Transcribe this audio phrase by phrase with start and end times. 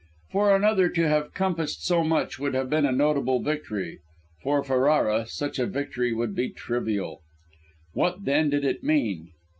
[0.31, 3.99] For another to have compassed so much, would have been a notable victory;
[4.41, 7.21] for Ferrara, such a victory would be trivial.
[7.93, 9.29] What then, did it mean?